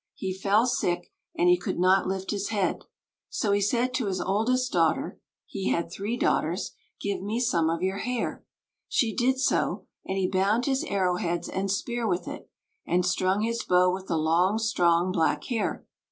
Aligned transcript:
He 0.15 0.33
fell 0.33 0.65
sick, 0.65 1.11
and 1.37 1.47
he 1.47 1.59
could 1.59 1.77
not 1.77 2.07
lift 2.07 2.31
his 2.31 2.47
head; 2.49 2.85
so 3.29 3.51
he 3.51 3.61
said 3.61 3.93
to 3.93 4.07
his 4.07 4.19
oldest 4.19 4.71
daughter 4.71 5.19
(he 5.45 5.69
had 5.69 5.91
three 5.91 6.17
daughters), 6.17 6.71
'Give 6.99 7.21
me 7.21 7.39
some 7.39 7.69
of 7.69 7.83
your 7.83 7.97
hair.' 7.99 8.43
She 8.87 9.15
did 9.15 9.39
so, 9.39 9.85
and 10.03 10.17
he 10.17 10.27
bound 10.27 10.65
his 10.65 10.83
arrowheads 10.85 11.47
and 11.47 11.69
spear 11.69 12.07
with 12.07 12.27
it, 12.27 12.49
and 12.83 13.05
strung 13.05 13.43
his 13.43 13.61
bow 13.63 13.93
with 13.93 14.07
the 14.07 14.17
long, 14.17 14.57
strong 14.57 15.11
black 15.11 15.43
hair. 15.43 15.85